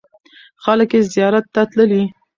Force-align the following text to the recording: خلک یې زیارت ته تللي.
خلک 0.63 0.89
یې 0.95 0.99
زیارت 1.13 1.45
ته 1.53 1.61
تللي. 1.71 2.03